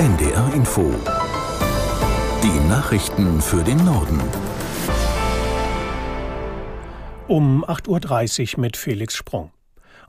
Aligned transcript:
NDR 0.00 0.54
Info. 0.54 0.94
Die 2.42 2.68
Nachrichten 2.70 3.42
für 3.42 3.62
den 3.62 3.84
Norden. 3.84 4.18
Um 7.28 7.66
8.30 7.66 8.54
Uhr 8.54 8.60
mit 8.62 8.78
Felix 8.78 9.14
Sprung. 9.14 9.50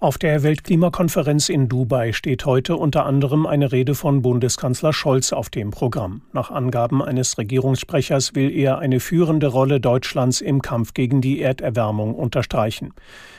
Auf 0.01 0.17
der 0.17 0.41
Weltklimakonferenz 0.41 1.47
in 1.47 1.69
Dubai 1.69 2.11
steht 2.11 2.47
heute 2.47 2.75
unter 2.75 3.05
anderem 3.05 3.45
eine 3.45 3.71
Rede 3.71 3.93
von 3.93 4.23
Bundeskanzler 4.23 4.93
Scholz 4.93 5.31
auf 5.31 5.51
dem 5.51 5.69
Programm. 5.69 6.23
Nach 6.33 6.49
Angaben 6.49 7.03
eines 7.03 7.37
Regierungssprechers 7.37 8.33
will 8.33 8.49
er 8.49 8.79
eine 8.79 8.99
führende 8.99 9.45
Rolle 9.45 9.79
Deutschlands 9.79 10.41
im 10.41 10.63
Kampf 10.63 10.95
gegen 10.95 11.21
die 11.21 11.39
Erderwärmung 11.39 12.15
unterstreichen. 12.15 12.95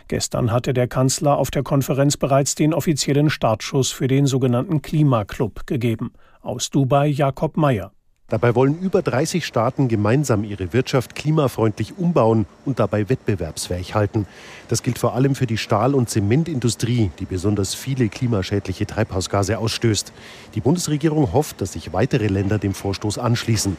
Gestern 0.06 0.52
hatte 0.52 0.72
der 0.72 0.86
Kanzler 0.86 1.36
auf 1.36 1.50
der 1.50 1.64
Konferenz 1.64 2.16
bereits 2.16 2.54
den 2.54 2.74
offiziellen 2.74 3.28
Startschuss 3.28 3.90
für 3.90 4.06
den 4.06 4.26
sogenannten 4.26 4.82
Klimaclub 4.82 5.66
gegeben. 5.66 6.12
Aus 6.42 6.70
Dubai 6.70 7.08
Jakob 7.08 7.56
Mayer. 7.56 7.90
Dabei 8.32 8.54
wollen 8.54 8.78
über 8.78 9.02
30 9.02 9.44
Staaten 9.44 9.88
gemeinsam 9.88 10.42
ihre 10.42 10.72
Wirtschaft 10.72 11.14
klimafreundlich 11.14 11.98
umbauen 11.98 12.46
und 12.64 12.78
dabei 12.78 13.10
wettbewerbsfähig 13.10 13.94
halten. 13.94 14.26
Das 14.68 14.82
gilt 14.82 14.98
vor 14.98 15.14
allem 15.14 15.34
für 15.34 15.46
die 15.46 15.58
Stahl- 15.58 15.94
und 15.94 16.08
Zementindustrie, 16.08 17.10
die 17.18 17.26
besonders 17.26 17.74
viele 17.74 18.08
klimaschädliche 18.08 18.86
Treibhausgase 18.86 19.58
ausstößt. 19.58 20.14
Die 20.54 20.62
Bundesregierung 20.62 21.34
hofft, 21.34 21.60
dass 21.60 21.74
sich 21.74 21.92
weitere 21.92 22.28
Länder 22.28 22.58
dem 22.58 22.72
Vorstoß 22.72 23.18
anschließen. 23.18 23.76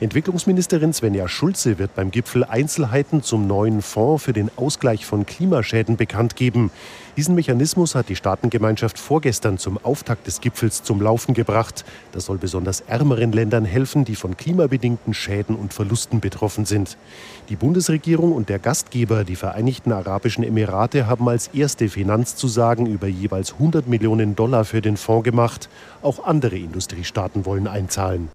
Entwicklungsministerin 0.00 0.92
Svenja 0.92 1.28
Schulze 1.28 1.78
wird 1.78 1.94
beim 1.94 2.10
Gipfel 2.10 2.42
Einzelheiten 2.42 3.22
zum 3.22 3.46
neuen 3.46 3.82
Fonds 3.82 4.24
für 4.24 4.32
den 4.32 4.50
Ausgleich 4.56 5.06
von 5.06 5.26
Klimaschäden 5.26 5.96
bekannt 5.96 6.34
geben. 6.34 6.72
Diesen 7.14 7.34
Mechanismus 7.34 7.94
hat 7.94 8.08
die 8.08 8.16
Staatengemeinschaft 8.16 8.98
vorgestern 8.98 9.58
zum 9.58 9.76
Auftakt 9.84 10.26
des 10.26 10.40
Gipfels 10.40 10.82
zum 10.82 11.02
Laufen 11.02 11.34
gebracht. 11.34 11.84
Das 12.12 12.24
soll 12.24 12.38
besonders 12.38 12.80
ärmeren 12.80 13.32
Ländern 13.32 13.66
helfen, 13.66 14.06
die 14.06 14.16
von 14.16 14.38
klimabedingten 14.38 15.12
Schäden 15.12 15.54
und 15.54 15.74
Verlusten 15.74 16.20
betroffen 16.20 16.64
sind. 16.64 16.96
Die 17.50 17.56
Bundesregierung 17.56 18.32
und 18.32 18.48
der 18.48 18.58
Gastgeber, 18.58 19.24
die 19.24 19.36
Vereinigten 19.36 19.92
Arabischen 19.92 20.42
Emirate, 20.42 21.06
haben 21.06 21.28
als 21.28 21.48
erste 21.48 21.90
Finanzzusagen 21.90 22.86
über 22.86 23.08
jeweils 23.08 23.52
100 23.52 23.86
Millionen 23.88 24.34
Dollar 24.34 24.64
für 24.64 24.80
den 24.80 24.96
Fonds 24.96 25.24
gemacht. 25.24 25.68
Auch 26.00 26.24
andere 26.24 26.56
Industriestaaten 26.56 27.44
wollen 27.44 27.66
einzahlen. 27.66 28.30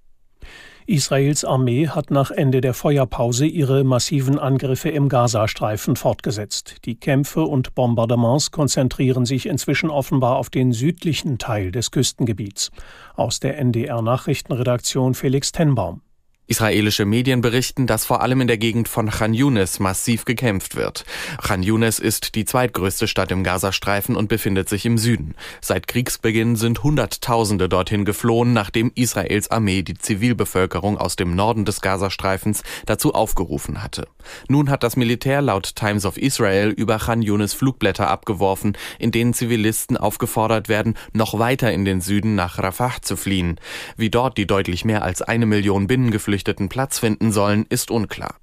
Israels 0.89 1.43
Armee 1.43 1.89
hat 1.89 2.11
nach 2.11 2.31
Ende 2.31 2.61
der 2.61 2.73
Feuerpause 2.73 3.45
ihre 3.45 3.83
massiven 3.83 4.39
Angriffe 4.39 4.87
im 4.87 5.09
Gazastreifen 5.09 5.97
fortgesetzt. 5.97 6.77
Die 6.85 6.95
Kämpfe 6.95 7.41
und 7.41 7.75
Bombardements 7.75 8.51
konzentrieren 8.51 9.25
sich 9.25 9.47
inzwischen 9.47 9.89
offenbar 9.89 10.37
auf 10.37 10.49
den 10.49 10.71
südlichen 10.71 11.39
Teil 11.39 11.73
des 11.73 11.91
Küstengebiets. 11.91 12.71
Aus 13.17 13.41
der 13.41 13.57
NDR 13.57 14.01
Nachrichtenredaktion 14.01 15.13
Felix 15.13 15.51
Tenbaum. 15.51 16.03
Israelische 16.47 17.03
Medien 17.03 17.41
berichten, 17.41 17.87
dass 17.87 18.05
vor 18.05 18.21
allem 18.21 18.39
in 18.39 18.47
der 18.47 18.57
Gegend 18.57 18.87
von 18.87 19.09
Khan 19.09 19.33
Yunis 19.33 19.79
massiv 19.79 20.23
gekämpft 20.23 20.77
wird. 20.77 21.03
Khan 21.43 21.61
Yunis 21.61 21.99
ist 21.99 22.35
die 22.35 22.45
zweitgrößte 22.45 23.05
Stadt 23.09 23.33
im 23.33 23.43
Gazastreifen 23.43 24.15
und 24.15 24.29
befindet 24.29 24.69
sich 24.69 24.85
im 24.85 24.97
Süden. 24.97 25.35
Seit 25.59 25.89
Kriegsbeginn 25.89 26.55
sind 26.55 26.83
Hunderttausende 26.83 27.67
dorthin 27.67 28.05
geflohen, 28.05 28.53
nachdem 28.53 28.93
Israels 28.95 29.51
Armee 29.51 29.81
die 29.81 29.97
Zivilbevölkerung 29.97 30.97
aus 30.97 31.17
dem 31.17 31.35
Norden 31.35 31.65
des 31.65 31.81
Gazastreifens 31.81 32.63
dazu 32.85 33.13
aufgerufen 33.13 33.83
hatte. 33.83 34.07
Nun 34.47 34.69
hat 34.69 34.83
das 34.83 34.95
Militär 34.95 35.41
laut 35.41 35.75
Times 35.75 36.05
of 36.05 36.17
Israel 36.17 36.69
über 36.69 36.97
Khan 36.97 37.21
Yunis 37.21 37.53
Flugblätter 37.53 38.07
abgeworfen, 38.07 38.77
in 38.99 39.11
denen 39.11 39.33
Zivilisten 39.33 39.97
aufgefordert 39.97 40.69
werden, 40.69 40.95
noch 41.11 41.37
weiter 41.39 41.73
in 41.73 41.83
den 41.83 41.99
Süden 41.99 42.35
nach 42.35 42.57
Rafah 42.57 43.01
zu 43.01 43.17
fliehen. 43.17 43.59
Wie 43.97 44.09
dort 44.09 44.37
die 44.37 44.47
deutlich 44.47 44.85
mehr 44.85 45.03
als 45.03 45.21
eine 45.21 45.45
Million 45.45 45.87
Binnengeflüchteten 45.87 46.36
Geflüchteten 46.37 46.69
Platz 46.69 46.99
finden 46.99 47.31
sollen, 47.31 47.65
ist 47.69 47.89
unklar. 47.89 48.35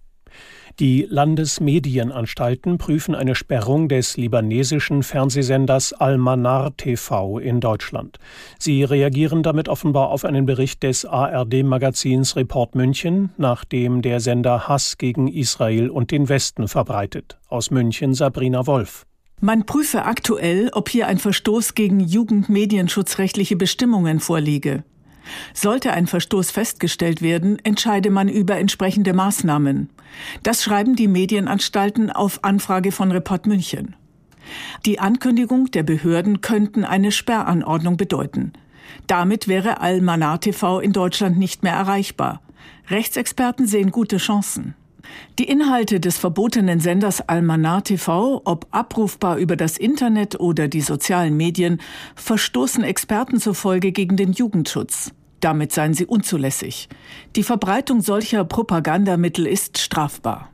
Die 0.80 1.06
Landesmedienanstalten 1.08 2.78
prüfen 2.78 3.14
eine 3.14 3.36
Sperrung 3.36 3.88
des 3.88 4.16
libanesischen 4.16 5.04
Fernsehsenders 5.04 5.92
Al-Manar 5.92 6.76
TV 6.76 7.38
in 7.38 7.60
Deutschland. 7.60 8.18
Sie 8.58 8.82
reagieren 8.82 9.44
damit 9.44 9.68
offenbar 9.68 10.08
auf 10.08 10.24
einen 10.24 10.44
Bericht 10.44 10.82
des 10.82 11.04
ARD-Magazins 11.04 12.34
Report 12.34 12.74
München, 12.74 13.30
nachdem 13.36 14.02
der 14.02 14.18
Sender 14.18 14.66
Hass 14.66 14.98
gegen 14.98 15.28
Israel 15.28 15.88
und 15.88 16.10
den 16.10 16.28
Westen 16.28 16.66
verbreitet. 16.66 17.38
Aus 17.46 17.70
München 17.70 18.12
Sabrina 18.12 18.66
Wolf. 18.66 19.06
Man 19.40 19.66
prüfe 19.66 20.04
aktuell, 20.04 20.70
ob 20.72 20.88
hier 20.88 21.06
ein 21.06 21.18
Verstoß 21.18 21.74
gegen 21.74 22.00
jugendmedienschutzrechtliche 22.00 23.54
Bestimmungen 23.54 24.18
vorliege. 24.18 24.82
Sollte 25.52 25.92
ein 25.92 26.06
Verstoß 26.06 26.50
festgestellt 26.50 27.22
werden, 27.22 27.58
entscheide 27.64 28.10
man 28.10 28.28
über 28.28 28.56
entsprechende 28.56 29.12
Maßnahmen. 29.12 29.90
Das 30.42 30.62
schreiben 30.62 30.96
die 30.96 31.08
Medienanstalten 31.08 32.10
auf 32.10 32.44
Anfrage 32.44 32.92
von 32.92 33.10
Report 33.10 33.46
München. 33.46 33.96
Die 34.84 35.00
Ankündigung 35.00 35.70
der 35.70 35.82
Behörden 35.82 36.40
könnten 36.40 36.84
eine 36.84 37.12
Sperranordnung 37.12 37.96
bedeuten. 37.96 38.52
Damit 39.06 39.48
wäre 39.48 39.80
Al-Manar 39.80 40.40
TV 40.40 40.80
in 40.80 40.92
Deutschland 40.92 41.38
nicht 41.38 41.62
mehr 41.62 41.72
erreichbar. 41.74 42.42
Rechtsexperten 42.88 43.66
sehen 43.66 43.90
gute 43.90 44.18
Chancen. 44.18 44.74
Die 45.38 45.44
Inhalte 45.44 46.00
des 46.00 46.18
verbotenen 46.18 46.80
Senders 46.80 47.20
Almanar 47.20 47.84
TV, 47.84 48.40
ob 48.44 48.66
abrufbar 48.70 49.36
über 49.36 49.56
das 49.56 49.76
Internet 49.76 50.38
oder 50.40 50.68
die 50.68 50.80
sozialen 50.80 51.36
Medien, 51.36 51.80
verstoßen 52.14 52.84
Experten 52.84 53.40
zufolge 53.40 53.92
gegen 53.92 54.16
den 54.16 54.32
Jugendschutz. 54.32 55.12
Damit 55.40 55.72
seien 55.72 55.92
sie 55.92 56.06
unzulässig. 56.06 56.88
Die 57.36 57.42
Verbreitung 57.42 58.00
solcher 58.00 58.44
Propagandamittel 58.44 59.46
ist 59.46 59.78
strafbar. 59.78 60.53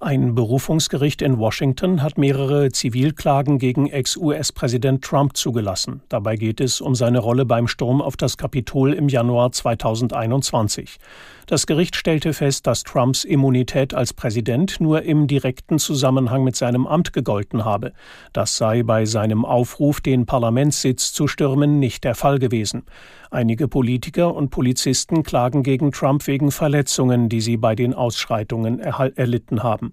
Ein 0.00 0.34
Berufungsgericht 0.34 1.22
in 1.22 1.38
Washington 1.38 2.02
hat 2.02 2.18
mehrere 2.18 2.70
Zivilklagen 2.70 3.58
gegen 3.58 3.86
Ex-US-Präsident 3.86 5.04
Trump 5.04 5.36
zugelassen. 5.36 6.02
Dabei 6.08 6.36
geht 6.36 6.60
es 6.60 6.80
um 6.80 6.94
seine 6.94 7.20
Rolle 7.20 7.44
beim 7.44 7.68
Sturm 7.68 8.02
auf 8.02 8.16
das 8.16 8.36
Kapitol 8.36 8.92
im 8.92 9.08
Januar 9.08 9.52
2021. 9.52 10.98
Das 11.46 11.66
Gericht 11.66 11.94
stellte 11.94 12.32
fest, 12.32 12.66
dass 12.66 12.82
Trumps 12.82 13.22
Immunität 13.22 13.94
als 13.94 14.14
Präsident 14.14 14.80
nur 14.80 15.02
im 15.02 15.26
direkten 15.26 15.78
Zusammenhang 15.78 16.42
mit 16.42 16.56
seinem 16.56 16.86
Amt 16.86 17.12
gegolten 17.12 17.64
habe. 17.64 17.92
Das 18.32 18.56
sei 18.56 18.82
bei 18.82 19.04
seinem 19.04 19.44
Aufruf, 19.44 20.00
den 20.00 20.26
Parlamentssitz 20.26 21.12
zu 21.12 21.28
stürmen, 21.28 21.78
nicht 21.78 22.02
der 22.04 22.14
Fall 22.14 22.38
gewesen. 22.38 22.84
Einige 23.34 23.66
Politiker 23.66 24.32
und 24.32 24.50
Polizisten 24.50 25.24
klagen 25.24 25.64
gegen 25.64 25.90
Trump 25.90 26.24
wegen 26.28 26.52
Verletzungen, 26.52 27.28
die 27.28 27.40
sie 27.40 27.56
bei 27.56 27.74
den 27.74 27.92
Ausschreitungen 27.92 28.78
erlitten 28.78 29.64
haben. 29.64 29.92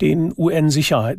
Den 0.00 0.34
UN 0.36 0.68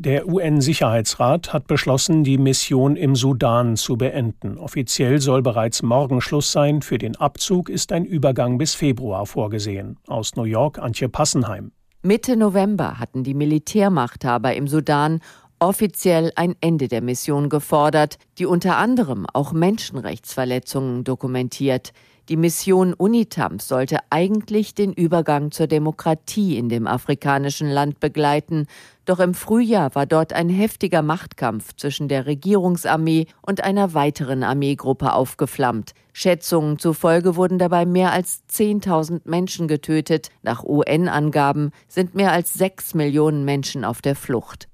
der 0.01 0.27
UN-Sicherheitsrat 0.27 1.53
hat 1.53 1.67
beschlossen, 1.67 2.25
die 2.25 2.37
Mission 2.37 2.97
im 2.97 3.15
Sudan 3.15 3.77
zu 3.77 3.95
beenden. 3.95 4.57
Offiziell 4.57 5.21
soll 5.21 5.41
bereits 5.41 5.83
morgen 5.83 6.19
Schluss 6.19 6.51
sein. 6.51 6.81
Für 6.81 6.97
den 6.97 7.15
Abzug 7.15 7.69
ist 7.69 7.93
ein 7.93 8.03
Übergang 8.03 8.57
bis 8.57 8.75
Februar 8.75 9.25
vorgesehen. 9.25 9.99
Aus 10.07 10.35
New 10.35 10.43
York 10.43 10.79
Antje 10.79 11.07
Passenheim. 11.07 11.71
Mitte 12.05 12.35
November 12.35 12.99
hatten 12.99 13.23
die 13.23 13.33
Militärmachthaber 13.33 14.53
im 14.53 14.67
Sudan 14.67 15.21
offiziell 15.63 16.31
ein 16.35 16.55
Ende 16.59 16.89
der 16.89 17.01
Mission 17.01 17.47
gefordert, 17.47 18.17
die 18.37 18.45
unter 18.45 18.77
anderem 18.77 19.25
auch 19.31 19.53
Menschenrechtsverletzungen 19.53 21.03
dokumentiert. 21.03 21.93
Die 22.29 22.37
Mission 22.37 22.93
UNITAM 22.93 23.59
sollte 23.59 23.99
eigentlich 24.09 24.75
den 24.75 24.93
Übergang 24.93 25.51
zur 25.51 25.67
Demokratie 25.67 26.57
in 26.57 26.69
dem 26.69 26.87
afrikanischen 26.87 27.69
Land 27.69 27.99
begleiten, 27.99 28.67
doch 29.05 29.19
im 29.19 29.33
Frühjahr 29.33 29.93
war 29.95 30.05
dort 30.05 30.31
ein 30.31 30.47
heftiger 30.47 31.01
Machtkampf 31.01 31.75
zwischen 31.75 32.07
der 32.07 32.25
Regierungsarmee 32.25 33.27
und 33.41 33.63
einer 33.63 33.93
weiteren 33.93 34.43
Armeegruppe 34.43 35.13
aufgeflammt. 35.13 35.93
Schätzungen 36.13 36.79
zufolge 36.79 37.35
wurden 37.35 37.57
dabei 37.57 37.85
mehr 37.85 38.13
als 38.13 38.43
10.000 38.49 39.21
Menschen 39.25 39.67
getötet. 39.67 40.29
Nach 40.41 40.63
UN-Angaben 40.63 41.71
sind 41.89 42.15
mehr 42.15 42.31
als 42.31 42.53
sechs 42.53 42.93
Millionen 42.93 43.43
Menschen 43.43 43.83
auf 43.83 44.01
der 44.01 44.15
Flucht. 44.15 44.69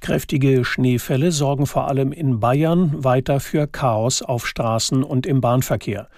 Kräftige 0.00 0.64
Schneefälle 0.64 1.30
sorgen 1.30 1.66
vor 1.66 1.88
allem 1.88 2.12
in 2.12 2.40
Bayern 2.40 3.04
weiter 3.04 3.38
für 3.38 3.66
Chaos 3.66 4.22
auf 4.22 4.46
Straßen 4.46 5.04
und 5.04 5.26
im 5.26 5.42
Bahnverkehr. 5.42 6.08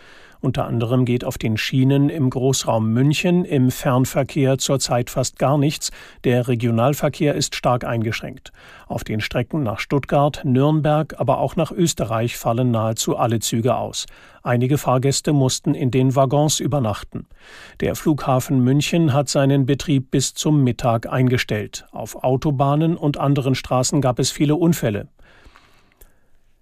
Unter 0.43 0.67
anderem 0.67 1.05
geht 1.05 1.25
auf 1.25 1.39
den 1.39 1.57
Schienen 1.57 2.09
im 2.09 2.29
Großraum 2.29 2.93
München 2.93 3.45
im 3.45 3.71
Fernverkehr 3.71 4.59
zurzeit 4.59 5.09
fast 5.09 5.39
gar 5.39 5.57
nichts. 5.57 5.93
Der 6.25 6.49
Regionalverkehr 6.49 7.37
ist 7.37 7.55
stark 7.55 7.85
eingeschränkt. 7.85 8.51
Auf 8.89 9.05
den 9.05 9.21
Strecken 9.21 9.63
nach 9.63 9.79
Stuttgart, 9.79 10.41
Nürnberg, 10.45 11.15
aber 11.21 11.39
auch 11.39 11.55
nach 11.55 11.71
Österreich 11.71 12.37
fallen 12.37 12.73
nahezu 12.73 13.17
alle 13.17 13.39
Züge 13.39 13.77
aus. 13.77 14.07
Einige 14.43 14.79
Fahrgäste 14.79 15.33
mussten 15.33 15.77
in 15.77 15.93
den 15.93 16.17
Waggons 16.17 16.59
übernachten. 16.59 17.29
Der 17.79 17.95
Flughafen 17.95 18.65
München 18.65 19.13
hat 19.13 19.29
seinen 19.29 19.65
Betrieb 19.65 20.11
bis 20.11 20.35
zum 20.35 20.65
Mittag 20.65 21.07
eingestellt. 21.07 21.87
Auf 21.93 22.25
Autobahnen 22.25 22.97
und 22.97 23.17
anderen 23.17 23.55
Straßen 23.55 24.01
gab 24.01 24.19
es 24.19 24.33
viele 24.33 24.57
Unfälle. 24.57 25.07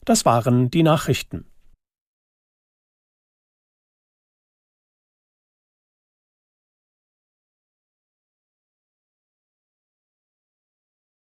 Das 0.05 0.27
waren 0.27 0.71
die 0.71 0.82
Nachrichten. 0.82 1.47